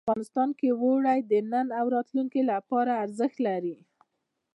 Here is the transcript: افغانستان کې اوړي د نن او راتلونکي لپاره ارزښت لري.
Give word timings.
افغانستان 0.03 0.49
کې 0.59 0.67
اوړي 0.81 1.19
د 1.31 1.33
نن 1.51 1.67
او 1.79 1.85
راتلونکي 1.95 2.41
لپاره 2.51 2.91
ارزښت 3.03 3.37
لري. 3.47 3.75